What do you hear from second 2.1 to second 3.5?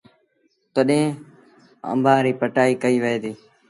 ريٚ پٽآئيٚ ڪئيٚ وهي ديٚ۔